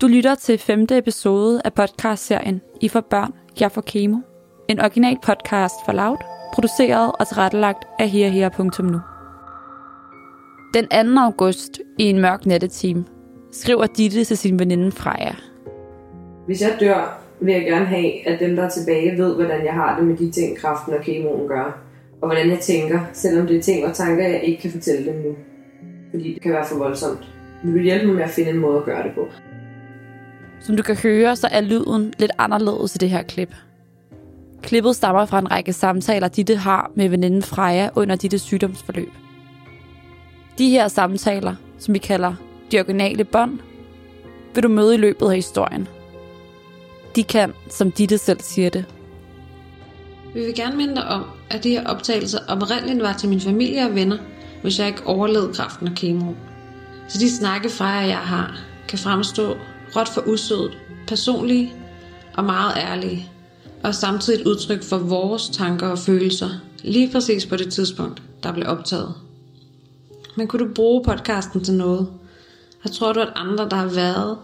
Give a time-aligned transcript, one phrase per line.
[0.00, 4.16] Du lytter til femte episode af podcastserien I for børn, jeg for kemo.
[4.68, 6.16] En original podcast for Loud,
[6.54, 9.00] produceret og tilrettelagt af herher.nu.
[10.74, 11.20] Den 2.
[11.20, 13.04] august i en mørk nattetime
[13.52, 15.34] skriver Ditte til sin veninde Freja.
[16.46, 19.74] Hvis jeg dør, vil jeg gerne have, at dem, der er tilbage, ved, hvordan jeg
[19.74, 21.78] har det med de ting, kraften og kemoen gør.
[22.20, 25.20] Og hvordan jeg tænker, selvom det er ting og tanker, jeg ikke kan fortælle dem
[25.20, 25.36] nu.
[26.10, 27.34] Fordi det kan være for voldsomt.
[27.64, 29.26] Vil du hjælpe mig med at finde en måde at gøre det på?
[30.60, 33.54] Som du kan høre, så er lyden lidt anderledes i det her klip.
[34.62, 39.12] Klippet stammer fra en række samtaler, Ditte har med veninden Freja under Dittes sygdomsforløb.
[40.58, 42.34] De her samtaler, som vi kalder
[42.72, 43.58] de originale bånd,
[44.54, 45.88] vil du møde i løbet af historien.
[47.16, 48.84] De kan, som Ditte selv siger det,
[50.34, 53.84] Vi vil gerne minde dig om, at de her optagelser oprindeligt var til min familie
[53.86, 54.16] og venner,
[54.62, 56.32] hvis jeg ikke overlevede kraften og kemo.
[57.08, 59.56] Så de snakke fra jeg har, kan fremstå
[59.96, 61.72] råt for usødet, personlige
[62.34, 63.30] og meget ærlige,
[63.82, 66.48] og samtidig et udtryk for vores tanker og følelser,
[66.82, 69.14] lige præcis på det tidspunkt, der blev optaget.
[70.36, 72.08] Men kunne du bruge podcasten til noget?
[72.84, 74.38] Jeg tror du, at andre, der har været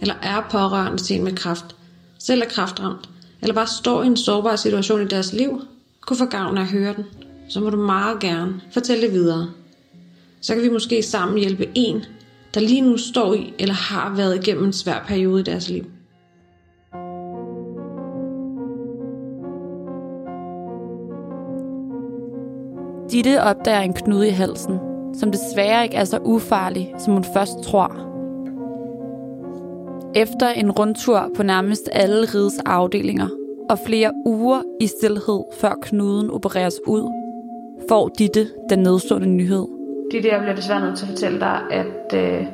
[0.00, 1.76] eller er pårørende til en med kraft,
[2.18, 3.08] selv er kraftramt,
[3.42, 5.62] eller bare står i en sårbar situation i deres liv,
[6.00, 7.04] kunne få gavn af at høre den,
[7.48, 9.50] så må du meget gerne fortælle det videre.
[10.40, 12.04] Så kan vi måske sammen hjælpe en,
[12.54, 15.84] der lige nu står i eller har været igennem en svær periode i deres liv.
[23.12, 24.78] Ditte opdager en knude i halsen,
[25.14, 28.08] som desværre ikke er så ufarlig, som hun først tror.
[30.14, 33.28] Efter en rundtur på nærmest alle rides afdelinger
[33.70, 37.02] og flere uger i stillhed, før knuden opereres ud,
[37.88, 39.81] får Ditte den nedstående nyhed.
[40.12, 42.46] Det der bliver desværre nødt til at fortælle dig, at øh,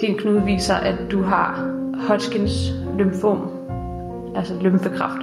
[0.00, 1.74] din knude viser, at du har
[2.08, 3.50] Hodgkins lymfom,
[4.36, 5.22] altså lymfekræft.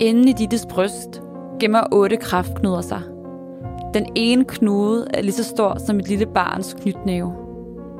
[0.00, 1.22] Inden i Dittes bryst
[1.60, 3.00] gemmer otte kræftknuder sig.
[3.94, 7.32] Den ene knude er lige så stor som et lille barns knytnæve.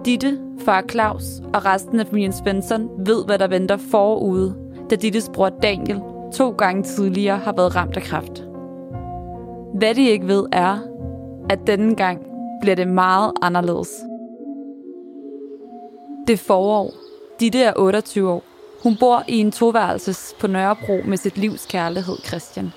[0.05, 4.55] Ditte, far Claus og resten af familien Svensson ved, hvad der venter forude,
[4.91, 6.01] da Dittes bror Daniel
[6.33, 8.45] to gange tidligere har været ramt af kræft.
[9.75, 10.79] Hvad de ikke ved er,
[11.51, 12.27] at denne gang
[12.61, 13.89] bliver det meget anderledes.
[16.27, 16.93] Det forår.
[17.41, 18.43] Ditte er 28 år.
[18.83, 22.73] Hun bor i en toværelses på Nørrebro med sit livs kærlighed, Christian.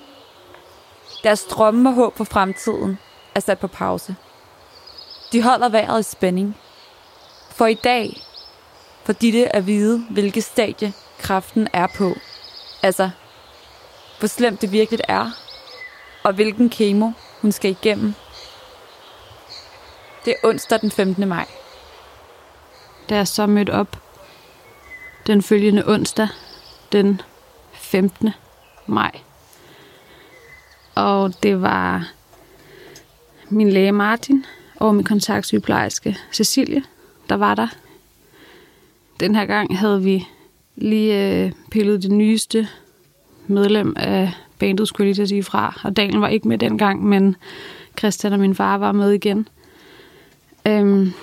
[1.24, 2.98] Deres drømme og håb for fremtiden
[3.36, 4.16] er sat på pause.
[5.32, 6.58] De holder vejret i spænding.
[7.50, 8.22] For i dag
[9.04, 12.14] for Ditte at vide, hvilket stadie kraften er på.
[12.84, 13.10] Altså,
[14.20, 15.32] hvor slemt det virkelig er,
[16.24, 18.14] og hvilken kemo hun skal igennem.
[20.30, 21.28] Det er onsdag den 15.
[21.28, 21.46] maj.
[23.10, 23.98] Da jeg så mødte op
[25.28, 26.28] den følgende onsdag,
[26.92, 27.22] den
[27.74, 28.30] 15.
[28.88, 29.12] maj.
[30.96, 32.12] Og det var
[33.50, 34.46] min læge Martin
[34.76, 36.84] og min kontaktsygeplejerske Cecilie,
[37.30, 37.68] der var der.
[39.20, 40.28] Den her gang havde vi
[40.76, 42.68] lige øh, pillet det nyeste
[43.48, 45.82] medlem af bandet, skulle jeg lige sige fra.
[45.84, 47.36] Og Daniel var ikke med dengang, men
[48.00, 49.48] Christian og min far var med igen.
[50.68, 51.14] Øhm,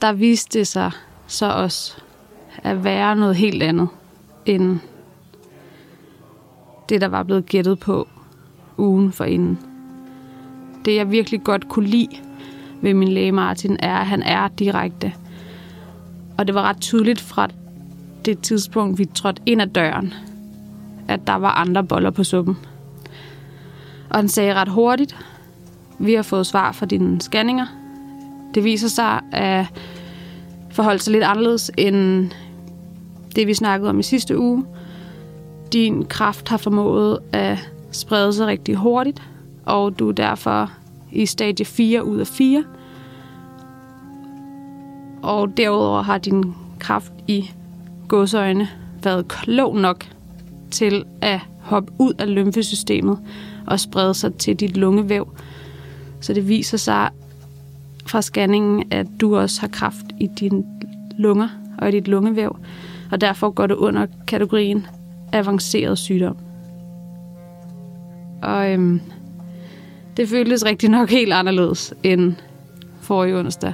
[0.00, 0.90] der viste det sig
[1.26, 1.96] så også
[2.62, 3.88] at være noget helt andet
[4.46, 4.78] end
[6.88, 8.08] det, der var blevet gættet på
[8.78, 9.58] ugen for inden.
[10.84, 12.16] Det, jeg virkelig godt kunne lide
[12.82, 15.12] ved min læge Martin, er, at han er direkte.
[16.38, 17.48] Og det var ret tydeligt fra
[18.24, 20.14] det tidspunkt, vi trådte ind ad døren,
[21.08, 22.56] at der var andre boller på suppen.
[24.14, 25.16] Og han sagde ret hurtigt,
[25.98, 27.66] vi har fået svar fra dine scanninger.
[28.54, 29.66] Det viser sig at
[30.70, 32.30] forholde sig lidt anderledes end
[33.36, 34.64] det, vi snakkede om i sidste uge.
[35.72, 39.22] Din kraft har formået at sprede sig rigtig hurtigt,
[39.66, 40.70] og du er derfor
[41.12, 42.64] i stadie 4 ud af 4.
[45.22, 47.50] Og derudover har din kraft i
[48.08, 48.68] godsøjne
[49.02, 50.06] været klog nok
[50.70, 53.18] til at hoppe ud af lymfesystemet
[53.66, 55.36] og sprede sig til dit lungevæv.
[56.20, 57.10] Så det viser sig
[58.06, 60.64] fra scanningen, at du også har kraft i dine
[61.18, 62.56] lunger og i dit lungevæv,
[63.10, 64.86] og derfor går det under kategorien
[65.32, 66.36] avanceret sygdom.
[68.42, 69.00] Og øhm,
[70.16, 72.34] det føltes rigtig nok helt anderledes end
[73.00, 73.72] forrige onsdag.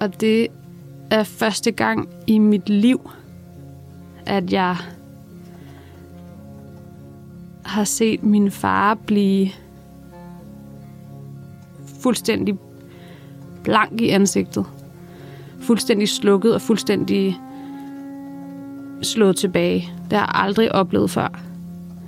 [0.00, 0.48] Og det
[1.10, 3.10] er første gang i mit liv,
[4.26, 4.76] at jeg
[7.64, 9.48] har set min far blive
[12.02, 12.58] fuldstændig
[13.62, 14.66] blank i ansigtet.
[15.60, 17.40] Fuldstændig slukket og fuldstændig
[19.02, 19.92] slået tilbage.
[20.10, 21.40] Det har jeg aldrig oplevet før.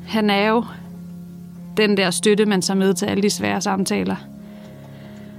[0.07, 0.65] Han er jo
[1.77, 4.17] den der støtte, man tager med til alle de svære samtaler.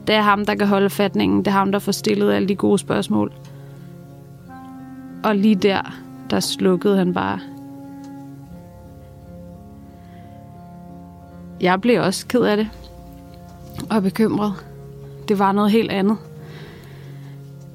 [0.08, 1.40] Det er ham, der kan holde fatningen.
[1.40, 3.34] Det er ham, der får stillet alle de gode spørgsmål.
[5.24, 5.96] Og lige der,
[6.30, 7.40] der slukkede han bare.
[11.62, 12.68] Jeg blev også ked af det.
[13.90, 14.54] Og bekymret.
[15.28, 16.18] Det var noget helt andet.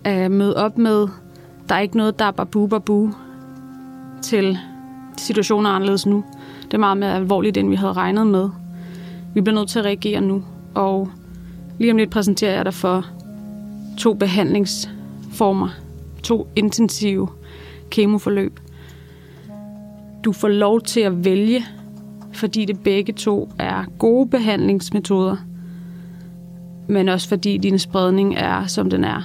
[0.04, 1.08] At møde op med,
[1.68, 3.10] der er ikke noget, der er babu babu,
[4.22, 4.58] til
[5.16, 6.24] situationen er anderledes nu.
[6.64, 8.50] Det er meget mere alvorligt, end vi havde regnet med.
[9.34, 10.44] Vi bliver nødt til at reagere nu,
[10.74, 11.08] og
[11.78, 13.06] lige om lidt præsenterer jeg dig for
[13.98, 15.68] to behandlingsformer,
[16.22, 17.28] to intensive
[17.90, 18.60] kemoforløb.
[20.24, 21.64] Du får lov til at vælge,
[22.32, 25.36] fordi det begge to er gode behandlingsmetoder,
[26.88, 29.22] men også fordi din spredning er, som den er.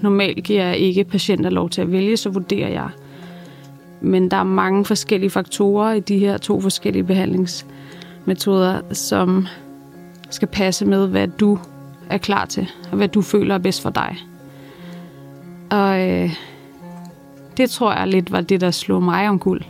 [0.00, 2.88] Normalt giver jeg ikke patienter lov til at vælge, så vurderer jeg.
[4.00, 9.46] Men der er mange forskellige faktorer i de her to forskellige behandlingsmetoder, som
[10.30, 11.58] skal passe med, hvad du
[12.10, 14.16] er klar til, og hvad du føler er bedst for dig.
[15.70, 16.30] Og øh,
[17.56, 19.62] det tror jeg lidt var det, der slog mig om guld.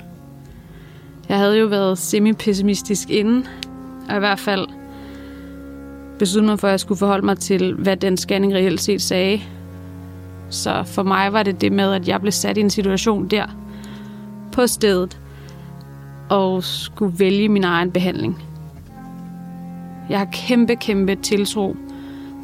[1.28, 3.46] Jeg havde jo været semi-pessimistisk inden,
[4.08, 4.66] og i hvert fald
[6.18, 9.40] besluttede mig for, at jeg skulle forholde mig til, hvad den scanning reelt set sagde.
[10.50, 13.46] Så for mig var det det med, at jeg blev sat i en situation der,
[14.52, 15.18] på stedet,
[16.28, 18.42] og skulle vælge min egen behandling.
[20.10, 21.76] Jeg har kæmpe, kæmpe tiltro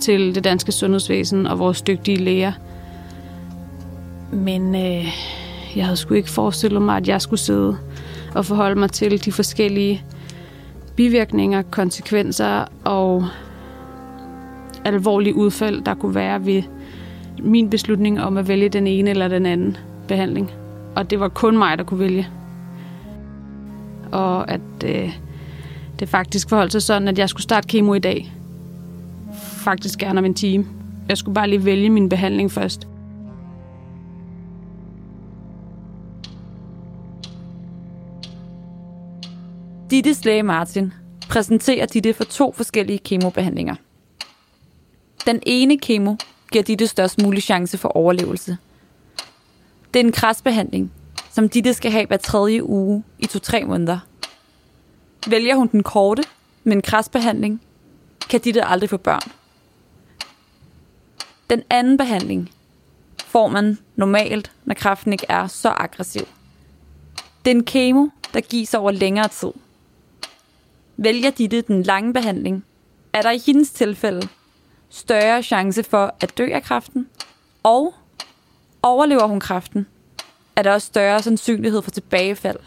[0.00, 2.52] til det danske sundhedsvæsen og vores dygtige læger.
[4.32, 5.06] Men øh,
[5.76, 7.76] jeg havde sgu ikke forestillet mig, at jeg skulle sidde
[8.34, 10.04] og forholde mig til de forskellige
[10.96, 13.24] bivirkninger, konsekvenser og
[14.84, 16.62] alvorlige udfald, der kunne være ved
[17.38, 19.76] min beslutning om at vælge den ene eller den anden
[20.08, 20.50] behandling.
[20.96, 22.28] Og det var kun mig, der kunne vælge.
[24.12, 25.16] Og at øh,
[26.00, 28.32] det faktisk forholdt sig sådan, at jeg skulle starte kemo i dag.
[29.64, 30.66] Faktisk gerne om en time.
[31.08, 32.88] Jeg skulle bare lige vælge min behandling først.
[39.92, 40.92] Dittes læge Martin
[41.28, 43.74] præsenterer Ditte for to forskellige kemobehandlinger.
[45.26, 46.16] Den ene kemo
[46.52, 48.56] giver Ditte størst mulig chance for overlevelse.
[49.94, 50.92] Det er en kræsbehandling,
[51.30, 53.98] som Ditte skal have hver tredje uge i to-tre måneder.
[55.26, 56.22] Vælger hun den korte
[56.64, 56.82] med en
[58.30, 59.32] kan Ditte aldrig få børn.
[61.50, 62.50] Den anden behandling
[63.26, 66.24] får man normalt, når kræften ikke er så aggressiv.
[67.44, 69.52] Det er en kemo, der gives over længere tid.
[71.02, 72.64] Vælger Ditte den lange behandling,
[73.12, 74.28] er der i hendes tilfælde
[74.90, 77.08] større chance for at dø af kræften,
[77.62, 77.94] og
[78.82, 79.86] overlever hun kræften,
[80.56, 82.58] er der også større sandsynlighed for tilbagefald.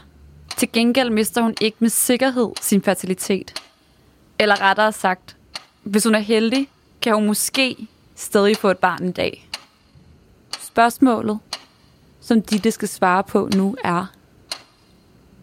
[0.58, 3.64] Til gengæld mister hun ikke med sikkerhed sin fertilitet.
[4.40, 5.38] Eller rettere sagt,
[5.84, 6.70] hvis hun er heldig,
[7.02, 9.50] kan hun måske stadig få et barn en dag.
[10.60, 11.40] Spørgsmålet,
[12.22, 14.06] som Ditte skal svare på nu er,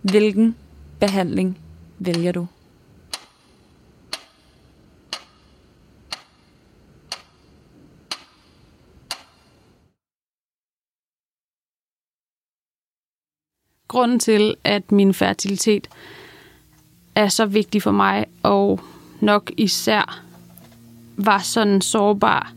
[0.03, 0.57] hvilken
[1.01, 1.59] behandling
[1.99, 2.47] vælger du?
[13.93, 15.89] Grunden til, at min fertilitet
[17.15, 18.81] er så vigtig for mig, og
[19.21, 20.23] nok især
[21.17, 22.53] var sådan sårbar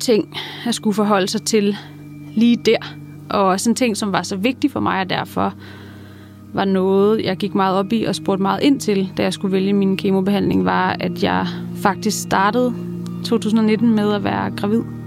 [0.00, 0.36] ting,
[0.66, 1.76] at skulle forholde sig til
[2.34, 2.96] lige der.
[3.30, 5.54] Og også en ting, som var så vigtig for mig, og derfor
[6.52, 9.52] var noget, jeg gik meget op i og spurgte meget ind til, da jeg skulle
[9.52, 11.46] vælge min kemobehandling, var, at jeg
[11.76, 12.74] faktisk startede
[13.24, 14.99] 2019 med at være gravid.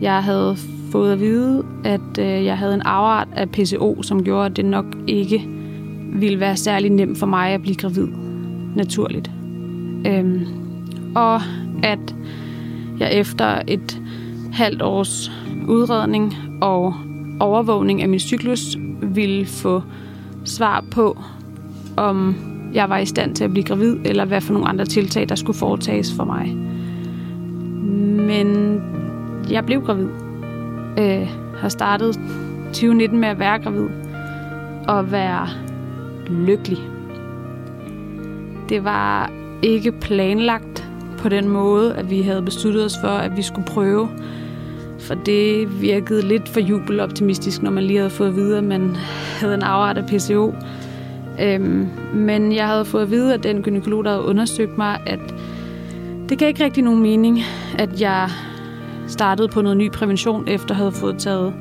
[0.00, 0.56] Jeg havde
[0.92, 4.64] fået at vide, at øh, jeg havde en afart af PCO, som gjorde, at det
[4.64, 5.48] nok ikke
[6.12, 8.08] ville være særlig nemt for mig at blive gravid
[8.76, 9.30] naturligt.
[10.06, 10.46] Øhm,
[11.14, 11.40] og
[11.82, 12.14] at
[12.98, 14.02] jeg efter et
[14.52, 15.32] halvt års
[15.68, 16.94] udredning og
[17.40, 19.82] overvågning af min cyklus ville få
[20.44, 21.18] svar på,
[21.96, 22.34] om
[22.74, 25.34] jeg var i stand til at blive gravid, eller hvad for nogle andre tiltag, der
[25.34, 26.56] skulle foretages for mig.
[28.26, 28.80] Men
[29.50, 30.08] jeg blev gravid.
[30.98, 32.20] Øh, har startet
[32.66, 33.88] 2019 med at være gravid.
[34.88, 35.48] Og være
[36.30, 36.78] lykkelig.
[38.68, 43.42] Det var ikke planlagt på den måde, at vi havde besluttet os for, at vi
[43.42, 44.08] skulle prøve.
[44.98, 48.96] For det virkede lidt for jubeloptimistisk, når man lige havde fået at vide, at man
[49.40, 50.54] havde en afret af PCO.
[51.42, 55.34] Øhm, men jeg havde fået at vide, at den gynekolog, der havde undersøgt mig, at
[56.28, 57.38] det gav ikke rigtig nogen mening,
[57.78, 58.28] at jeg
[59.10, 61.54] startede på noget ny prævention, efter at have fået taget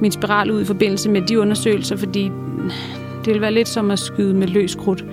[0.00, 2.22] min spiral ud i forbindelse med de undersøgelser, fordi
[3.18, 5.04] det ville være lidt som at skyde med løs krudt,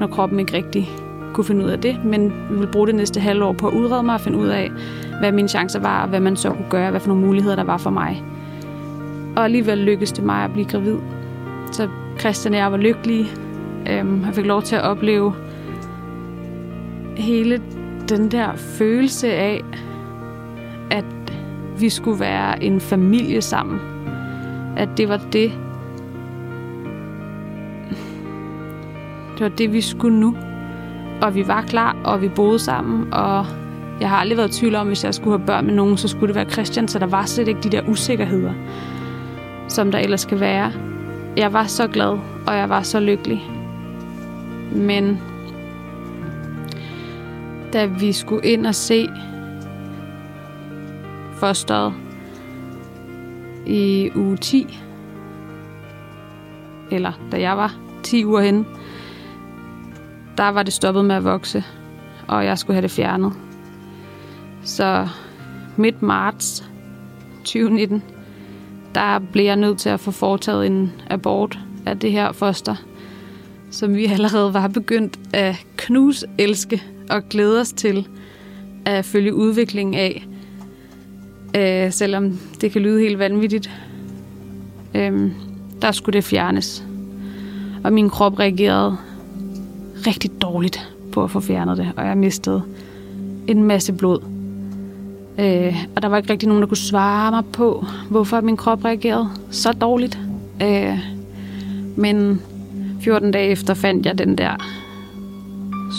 [0.00, 0.90] når kroppen ikke rigtig
[1.32, 2.04] kunne finde ud af det.
[2.04, 4.70] Men vi ville bruge det næste halvår på at udrede mig og finde ud af,
[5.18, 7.64] hvad mine chancer var, og hvad man så kunne gøre, hvad for nogle muligheder der
[7.64, 8.24] var for mig.
[9.36, 10.96] Og alligevel lykkedes det mig at blive gravid.
[11.72, 13.26] Så Christian og jeg var lykkelige.
[13.90, 15.34] Øhm, jeg fik lov til at opleve
[17.16, 17.62] hele
[18.08, 19.64] den der følelse af,
[21.80, 23.80] vi skulle være en familie sammen.
[24.76, 25.52] At det var det,
[29.34, 30.36] det var det, vi skulle nu.
[31.22, 33.46] Og vi var klar, og vi boede sammen, og
[34.00, 36.08] jeg har aldrig været i tvivl om, hvis jeg skulle have børn med nogen, så
[36.08, 38.52] skulle det være Christian, så der var slet ikke de der usikkerheder,
[39.68, 40.72] som der ellers kan være.
[41.36, 43.50] Jeg var så glad, og jeg var så lykkelig.
[44.72, 45.18] Men
[47.72, 49.08] da vi skulle ind og se
[51.40, 51.92] fosteret
[53.66, 54.78] i uge 10,
[56.90, 58.64] eller da jeg var 10 uger henne,
[60.36, 61.64] der var det stoppet med at vokse,
[62.28, 63.32] og jeg skulle have det fjernet.
[64.62, 65.08] Så
[65.76, 66.70] midt marts
[67.44, 68.02] 2019,
[68.94, 72.76] der blev jeg nødt til at få foretaget en abort af det her foster,
[73.70, 78.08] som vi allerede var begyndt at knus elske og glæde os til
[78.84, 80.26] at følge udviklingen af,
[81.56, 83.70] øh, selvom det kan lyde helt vanvittigt.
[84.94, 85.30] Øh,
[85.82, 86.84] der skulle det fjernes.
[87.84, 88.96] Og min krop reagerede
[90.06, 92.62] rigtig dårligt på at få fjernet det, og jeg mistede
[93.48, 94.20] en masse blod.
[95.38, 98.84] Øh, og der var ikke rigtig nogen, der kunne svare mig på, hvorfor min krop
[98.84, 100.18] reagerede så dårligt.
[100.62, 100.98] Øh,
[101.96, 102.42] men
[103.00, 104.56] 14 dage efter fandt jeg den der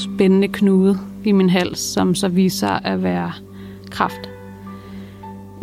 [0.03, 3.31] spændende knude i min hals, som så viser at være
[3.89, 4.31] kraft.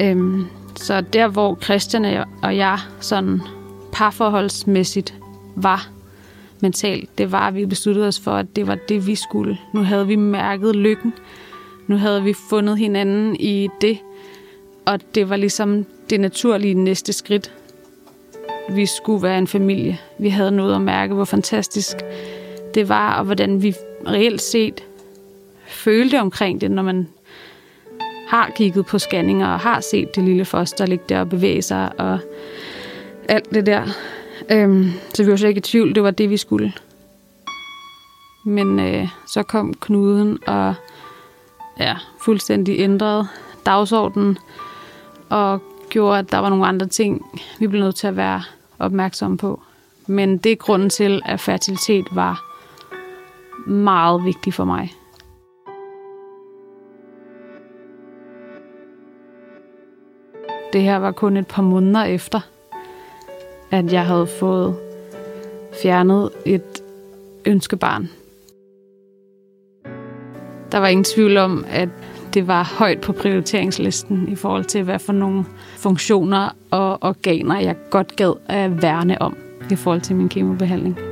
[0.01, 3.41] Øhm, så der, hvor Christian og jeg sådan
[3.93, 5.15] parforholdsmæssigt
[5.57, 5.89] var
[6.61, 9.59] mentalt, det var, at vi besluttede os for, at det var det, vi skulle.
[9.75, 11.13] Nu havde vi mærket lykken.
[11.87, 13.99] Nu havde vi fundet hinanden i det.
[14.87, 17.53] Og det var ligesom det naturlige næste skridt.
[18.71, 19.99] Vi skulle være en familie.
[20.19, 21.97] Vi havde noget at mærke, hvor fantastisk
[22.75, 23.75] det var, og hvordan vi
[24.07, 24.85] reelt set
[25.67, 27.09] følte omkring det, når man
[28.29, 32.01] har kigget på scanninger og har set det lille foster ligge der og bevæge sig
[32.01, 32.19] og
[33.29, 33.83] alt det der.
[34.51, 36.73] Øhm, så vi var slet ikke i tvivl, det var det, vi skulle.
[38.45, 40.75] Men øh, så kom knuden og
[41.81, 43.29] ja, fuldstændig ændrede
[43.67, 44.39] dagsordenen
[45.29, 48.43] og gjorde, at der var nogle andre ting, vi blev nødt til at være
[48.79, 49.63] opmærksomme på.
[50.07, 52.45] Men det er grunden til, at fertilitet var
[53.67, 54.98] meget vigtig for mig.
[60.73, 62.41] Det her var kun et par måneder efter,
[63.71, 64.77] at jeg havde fået
[65.83, 66.83] fjernet et
[67.47, 68.09] ønskebarn.
[70.73, 71.89] Der var ingen tvivl om, at
[72.35, 75.45] det var højt på prioriteringslisten i forhold til, hvad for nogle
[75.77, 79.37] funktioner og organer, jeg godt gad at værne om
[79.71, 81.08] i forhold til min kemobehandling.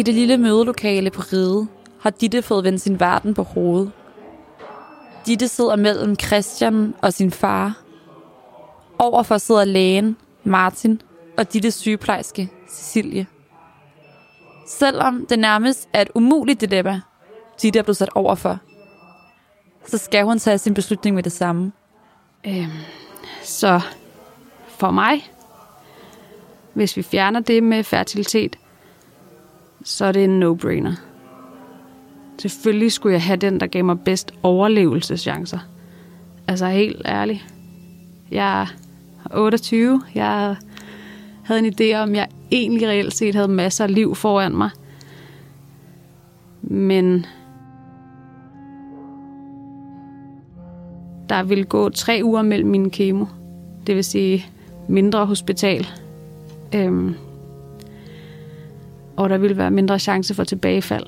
[0.00, 1.66] I det lille mødelokale på Ride
[2.00, 3.90] har Ditte fået vendt sin verden på hovedet.
[5.26, 7.82] Ditte sidder mellem Christian og sin far.
[8.98, 11.02] Overfor sidder lægen, Martin,
[11.38, 13.26] og Dittes sygeplejerske, Cecilie.
[14.66, 17.00] Selvom det nærmest er et umuligt dilemma,
[17.62, 18.58] Ditte er blevet sat overfor,
[19.86, 21.72] så skal hun tage sin beslutning med det samme.
[22.46, 22.70] Øhm,
[23.42, 23.80] så
[24.68, 25.30] for mig,
[26.74, 28.56] hvis vi fjerner det med fertilitet,
[29.84, 30.92] så er det en no-brainer.
[32.38, 35.58] Selvfølgelig skulle jeg have den, der gav mig bedst overlevelseschancer.
[36.48, 37.46] Altså helt ærligt.
[38.30, 38.66] Jeg er
[39.34, 40.02] 28.
[40.14, 40.56] Jeg
[41.42, 44.70] havde en idé om, jeg egentlig reelt set havde masser af liv foran mig.
[46.62, 47.26] Men
[51.28, 53.26] der ville gå tre uger mellem min kemo.
[53.86, 54.46] Det vil sige
[54.88, 55.86] mindre hospital.
[56.74, 57.14] Øhm,
[59.20, 61.06] og der ville være mindre chance for tilbagefald.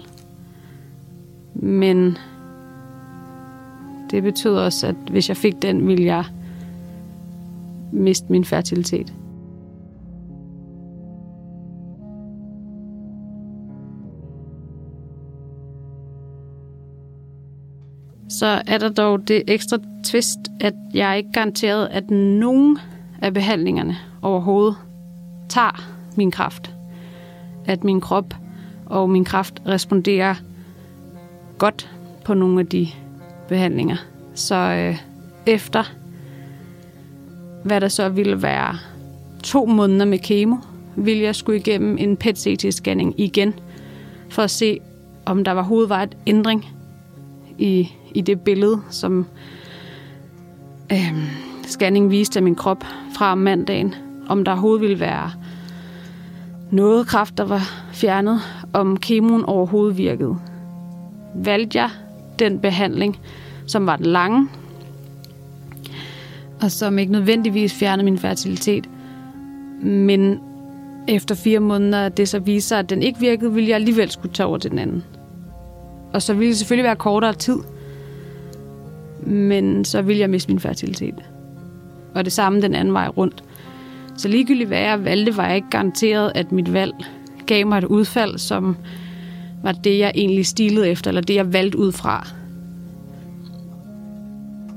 [1.54, 2.18] Men
[4.10, 6.24] det betød også, at hvis jeg fik den, ville jeg
[7.92, 9.12] miste min fertilitet.
[18.28, 22.78] så er der dog det ekstra twist, at jeg ikke garanteret, at nogen
[23.22, 24.76] af behandlingerne overhovedet
[25.48, 25.82] tager
[26.16, 26.71] min kraft.
[27.64, 28.34] At min krop
[28.86, 30.34] og min kraft responderer
[31.58, 31.90] godt
[32.24, 32.88] på nogle af de
[33.48, 33.96] behandlinger.
[34.34, 34.98] Så øh,
[35.46, 35.92] efter
[37.64, 38.78] hvad der så ville være
[39.42, 40.56] to måneder med kemo,
[40.96, 43.54] ville jeg skulle igennem en PET-CT-scanning igen,
[44.28, 44.78] for at se,
[45.24, 46.68] om der var hovedvejet ændring
[47.58, 49.26] i, i det billede, som
[50.92, 51.14] øh,
[51.66, 52.84] scanning viste af min krop
[53.16, 53.94] fra mandagen.
[54.28, 55.32] Om der overhovedet ville være
[56.72, 57.60] noget kraft, der var
[57.92, 58.40] fjernet,
[58.72, 60.36] om kemoen overhovedet virkede.
[61.34, 61.90] Valgte jeg
[62.38, 63.18] den behandling,
[63.66, 64.48] som var den lange,
[66.62, 68.88] og som ikke nødvendigvis fjernede min fertilitet.
[69.82, 70.40] Men
[71.08, 74.34] efter fire måneder, det så viser sig, at den ikke virkede, ville jeg alligevel skulle
[74.34, 75.04] tage over til den anden.
[76.12, 77.58] Og så ville det selvfølgelig være kortere tid,
[79.26, 81.14] men så ville jeg miste min fertilitet.
[82.14, 83.44] Og det samme den anden vej rundt.
[84.16, 86.92] Så ligegyldigt hvad jeg valgte, var jeg ikke garanteret, at mit valg
[87.46, 88.76] gav mig et udfald, som
[89.62, 92.28] var det, jeg egentlig stilede efter, eller det, jeg valgte ud fra.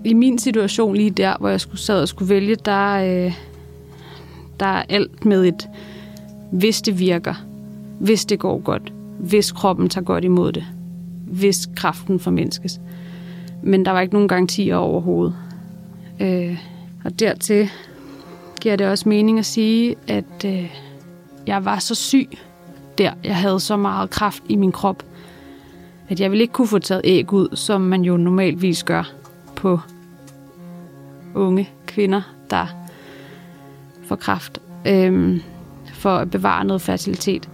[0.06, 3.34] I min situation lige der, hvor jeg skulle sad og skulle vælge, der, øh,
[4.60, 5.70] der er alt med et,
[6.52, 7.34] hvis det virker,
[8.00, 10.66] hvis det går godt, hvis kroppen tager godt imod det,
[11.28, 12.80] hvis kraften formindskes.
[13.64, 15.36] Men der var ikke nogen garantier overhovedet.
[16.20, 16.58] Øh,
[17.04, 17.70] og dertil
[18.66, 20.72] giver det også mening at sige, at øh,
[21.48, 22.30] jeg var så syg
[22.98, 23.14] der.
[23.24, 25.04] Jeg havde så meget kraft i min krop,
[26.10, 29.12] at jeg ville ikke kunne få taget æg ud, som man jo normalvis gør
[29.56, 29.80] på
[31.36, 32.68] unge kvinder, der
[34.06, 35.40] får kraft, øh,
[35.94, 37.50] for at bevare noget fertilitet.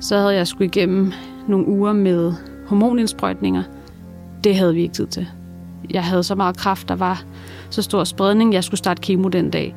[0.00, 1.12] Så havde jeg skulle igennem
[1.48, 2.32] nogle uger med
[2.66, 3.62] hormonindsprøjtninger.
[4.44, 5.26] Det havde vi ikke tid til.
[5.90, 7.24] Jeg havde så meget kraft, der var
[7.70, 9.74] så stor spredning, jeg skulle starte kemo den dag.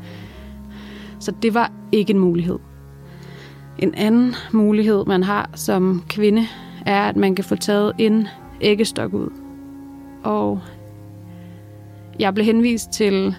[1.22, 2.60] Så det var ikke en mulighed.
[3.80, 6.48] En anden mulighed, man har som kvinde,
[6.86, 8.28] er, at man kan få taget en
[8.62, 9.30] æggestok ud.
[10.24, 10.62] Og
[12.20, 13.36] jeg blev henvist til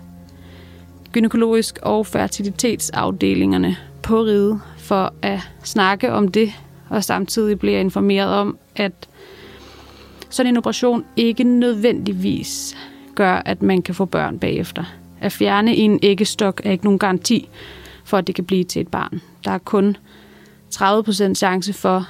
[1.12, 6.52] gynækologisk og fertilitetsafdelingerne på Ride for at snakke om det,
[6.88, 9.08] og samtidig blev jeg informeret om, at
[10.30, 12.76] sådan en operation ikke nødvendigvis
[13.14, 14.84] gør, at man kan få børn bagefter.
[15.22, 17.48] At fjerne en æggestok er ikke nogen garanti
[18.04, 19.20] for, at det kan blive til et barn.
[19.44, 19.96] Der er kun
[20.74, 22.08] 30% chance for,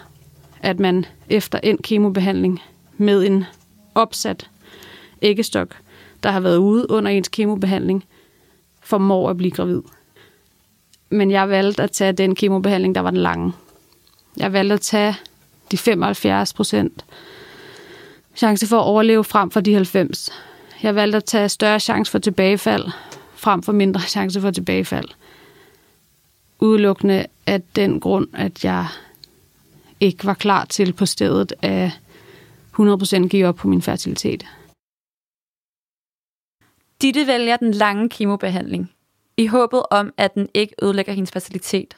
[0.61, 2.62] at man efter en kemobehandling
[2.96, 3.44] med en
[3.94, 4.51] opsat
[5.22, 5.77] æggestok,
[6.22, 8.05] der har været ude under ens kemobehandling,
[8.83, 9.83] formår at blive gravid.
[11.11, 13.53] Men jeg valgte at tage den kemobehandling, der var den lange.
[14.37, 15.16] Jeg valgte at tage
[15.70, 17.05] de 75 procent
[18.35, 20.33] chance for at overleve frem for de 90.
[20.83, 22.85] Jeg valgte at tage større chance for tilbagefald
[23.35, 25.09] frem for mindre chance for tilbagefald.
[26.61, 28.87] Udelukkende af den grund, at jeg
[30.01, 31.90] ikke var klar til på stedet at
[32.81, 34.47] 100% give op på min fertilitet.
[37.03, 38.92] Ditte vælger den lange kemobehandling,
[39.37, 41.97] i håbet om, at den ikke ødelægger hendes fertilitet.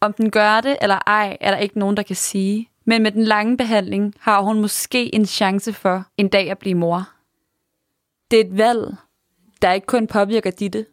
[0.00, 2.68] Om den gør det eller ej, er der ikke nogen, der kan sige.
[2.84, 6.74] Men med den lange behandling har hun måske en chance for en dag at blive
[6.74, 7.11] mor.
[8.32, 8.94] Det er et valg,
[9.62, 10.86] der ikke kun påvirker Ditte,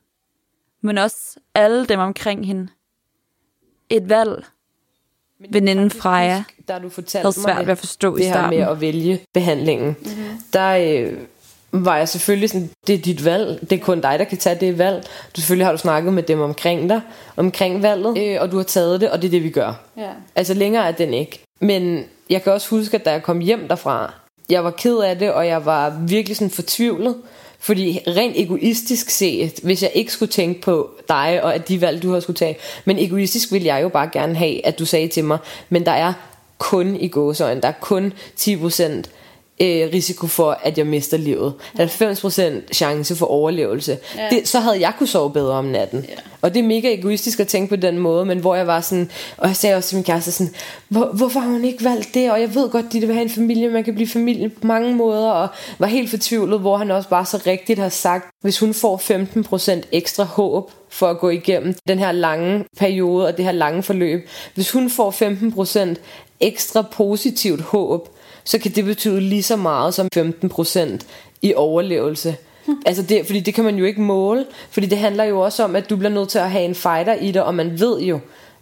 [0.82, 2.68] men også alle dem omkring hende.
[3.90, 4.46] Et valg,
[5.50, 8.60] veninden Freja da du fortalte havde svært mig ved at forstå i det her starten.
[8.60, 10.42] med at vælge behandlingen, mm-hmm.
[10.54, 11.14] der øh,
[11.72, 14.60] var jeg selvfølgelig sådan, det er dit valg, det er kun dig, der kan tage
[14.60, 15.04] det valg.
[15.36, 17.02] Du, selvfølgelig har du snakket med dem omkring dig,
[17.38, 19.74] omkring valget, øh, og du har taget det, og det er det, vi gør.
[19.98, 20.12] Ja.
[20.36, 21.44] Altså længere er den ikke.
[21.60, 24.14] Men jeg kan også huske, at da jeg kom hjem derfra,
[24.50, 27.16] jeg var ked af det, og jeg var virkelig sådan fortvivlet.
[27.62, 32.04] Fordi rent egoistisk set, hvis jeg ikke skulle tænke på dig og at de valg,
[32.04, 35.08] du har skulle tage, men egoistisk ville jeg jo bare gerne have, at du sagde
[35.08, 35.38] til mig,
[35.70, 36.14] men der er
[36.58, 39.04] kun i gåsøjne, der er kun 10%
[39.62, 41.54] øh, risiko for, at jeg mister livet.
[41.80, 43.98] 90% chance for overlevelse.
[44.18, 44.28] Ja.
[44.30, 46.06] Det, så havde jeg kunne sove bedre om natten.
[46.10, 46.14] Ja.
[46.42, 49.12] Og det er mega egoistisk at tænke på den måde, men hvor jeg var sådan,
[49.38, 50.54] og jeg sagde også til min kæreste sådan,
[50.88, 52.32] hvor, hvorfor har hun ikke valgt det?
[52.32, 54.96] Og jeg ved godt, de vil have en familie, man kan blive familie på mange
[54.96, 55.48] måder, og
[55.80, 58.98] var helt fortvivlet, hvor han også bare så rigtigt har sagt, hvis hun får
[59.82, 63.84] 15% ekstra håb for at gå igennem den her lange periode og det her lange
[63.84, 65.12] forløb, hvis hun får
[65.96, 65.96] 15%
[66.40, 68.10] ekstra positivt håb,
[68.44, 71.00] så kan det betyde lige så meget som 15%
[71.42, 72.36] i overlevelse.
[72.86, 75.76] Altså det, fordi det kan man jo ikke måle, fordi det handler jo også om,
[75.76, 78.20] at du bliver nødt til at have en fighter i det, og man ved jo,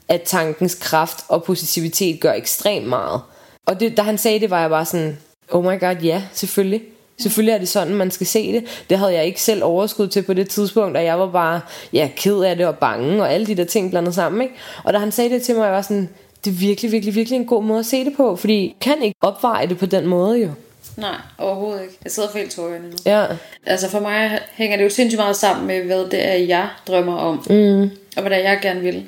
[0.08, 3.22] at tankens kraft og positivitet gør ekstremt meget.
[3.66, 5.18] Og det, da han sagde det, var jeg bare sådan,
[5.52, 6.82] oh my god, ja, selvfølgelig.
[7.20, 8.84] Selvfølgelig er det sådan, man skal se det.
[8.90, 11.62] Det havde jeg ikke selv overskud til på det tidspunkt, og jeg var bare
[11.94, 14.42] ja, ked af det og bange, og alle de der ting blandet sammen.
[14.42, 14.54] Ikke?
[14.84, 16.10] Og da han sagde det til mig, jeg var sådan,
[16.48, 19.18] det er virkelig, virkelig, virkelig en god måde at se det på, fordi kan ikke
[19.22, 20.52] opveje det på den måde jo.
[20.98, 21.98] Nej, overhovedet ikke.
[22.04, 22.96] Jeg sidder for helt tårerne nu.
[23.06, 23.26] Ja,
[23.66, 27.16] Altså for mig hænger det jo sindssygt meget sammen med, hvad det er, jeg drømmer
[27.18, 27.36] om.
[27.50, 27.82] Mm.
[28.16, 29.06] Og hvad det er, jeg gerne vil.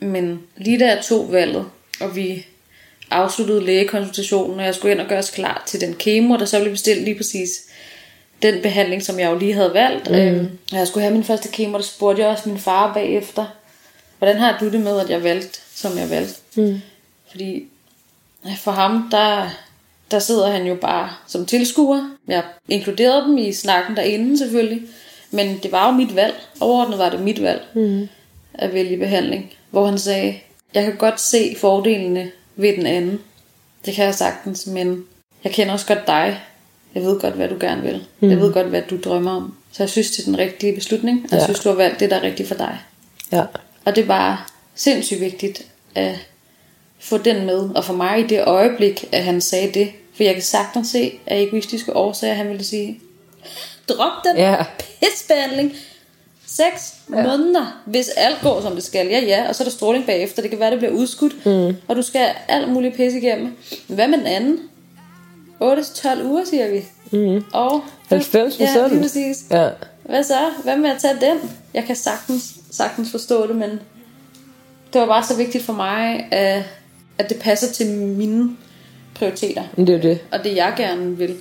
[0.00, 1.64] Men lige da jeg tog valget,
[2.00, 2.46] og vi
[3.10, 6.60] afsluttede lægekonsultationen, og jeg skulle ind og gøre os klar til den kemo, der så
[6.60, 7.48] blev bestilt lige præcis
[8.42, 10.10] den behandling, som jeg jo lige havde valgt.
[10.10, 10.16] Mm.
[10.16, 13.44] Øhm, og jeg skulle have min første kemo, der spurgte jeg også min far bagefter,
[14.18, 16.34] hvordan har du det med, at jeg valgte, som jeg valgte?
[16.56, 16.80] Mm.
[17.30, 17.64] Fordi
[18.58, 19.48] for ham, der,
[20.10, 22.10] der sidder han jo bare som tilskuer.
[22.28, 24.82] Jeg inkluderede dem i snakken derinde selvfølgelig.
[25.30, 26.34] Men det var jo mit valg.
[26.60, 28.08] Overordnet var det mit valg mm.
[28.54, 29.52] at vælge behandling.
[29.70, 30.38] Hvor han sagde,
[30.74, 33.20] jeg kan godt se fordelene ved den anden.
[33.86, 35.04] Det kan jeg sagtens, men
[35.44, 36.40] jeg kender også godt dig.
[36.94, 38.04] Jeg ved godt, hvad du gerne vil.
[38.20, 38.30] Mm.
[38.30, 39.54] Jeg ved godt, hvad du drømmer om.
[39.72, 41.26] Så jeg synes, det er den rigtige beslutning.
[41.30, 41.44] Jeg Ja.
[41.44, 42.78] synes, du har valgt det, der er rigtigt for dig.
[43.32, 43.42] ja,
[43.86, 44.38] Og det er bare
[44.74, 46.14] sindssygt vigtigt at
[46.98, 47.70] få den med.
[47.74, 51.18] Og for mig i det øjeblik, at han sagde det, for jeg kan sagtens se
[51.26, 53.00] af egoistiske årsager, han ville sige,
[53.88, 55.72] drop den ja, pisbehandling.
[56.46, 57.22] Seks ja.
[57.22, 59.06] måneder, hvis alt går som det skal.
[59.06, 60.42] Ja, ja, og så er der stråling bagefter.
[60.42, 61.46] Det kan være, det bliver udskudt.
[61.46, 61.76] Mm.
[61.88, 63.56] Og du skal alt muligt pis igennem.
[63.86, 64.60] Hvad med den anden?
[65.62, 66.84] 8-12 uger, siger vi.
[67.10, 67.44] Mm.
[67.52, 69.44] Og 90 Ja, lige præcis.
[69.50, 69.68] Ja,
[70.02, 70.38] Hvad så?
[70.64, 71.38] Hvad med at tage den?
[71.74, 73.70] Jeg kan sagtens, sagtens forstå det, men
[74.92, 76.64] det var bare så vigtigt for mig, at,
[77.18, 78.56] at det passer til mine
[79.14, 79.62] prioriteter.
[79.76, 80.18] det er det.
[80.32, 81.36] Og det jeg gerne vil.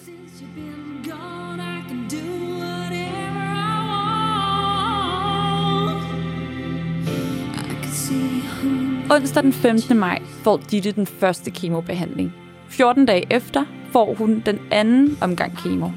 [9.12, 9.98] Onsdag den 15.
[9.98, 12.34] maj får Ditte den første kemobehandling.
[12.70, 15.90] 14 dage efter får hun den anden omgang kemo.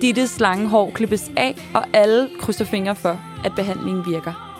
[0.00, 4.55] Dittes lange hår klippes af, og alle krydser fingre for, at behandlingen virker.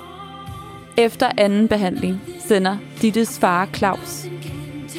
[0.98, 4.26] Efter anden behandling sender Dittes far Claus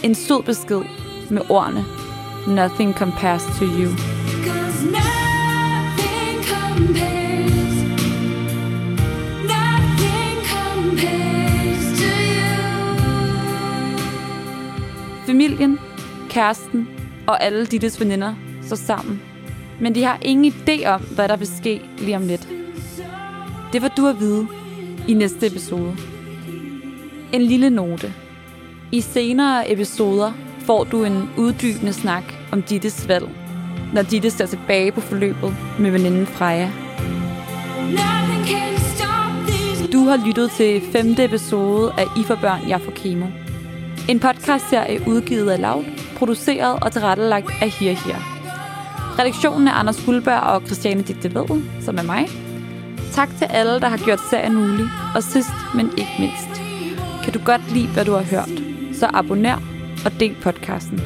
[0.04, 0.82] en sød besked
[1.30, 1.86] med ordene
[2.48, 3.92] Nothing compares to you.
[15.26, 15.80] Familien,
[16.30, 16.88] kæresten
[17.28, 19.22] og alle Dittes veninder står sammen.
[19.80, 22.48] Men de har ingen idé om, hvad der vil ske lige om lidt.
[23.74, 24.48] Det var du at vide
[25.08, 25.98] i næste episode.
[27.34, 28.14] En lille note.
[28.92, 33.30] I senere episoder får du en uddybende snak om Dittes valg,
[33.94, 36.72] når Ditte ser tilbage på forløbet med veninden Freja.
[39.94, 43.26] Du har lyttet til femte episode af I for børn, jeg får kemo.
[44.10, 45.84] En podcastserie udgivet af Loud,
[46.18, 48.38] produceret og tilrettelagt af Hier Hier.
[49.20, 52.47] Redaktionen er Anders Guldberg og Christiane Digte Vedel, som er mig.
[53.18, 54.86] Tak til alle, der har gjort serien mulig.
[55.16, 56.62] Og sidst, men ikke mindst,
[57.24, 59.58] kan du godt lide, hvad du har hørt, så abonner
[60.06, 61.02] og del podcasten.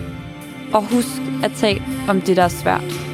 [0.73, 3.10] Og husk at tale om det, der er svært.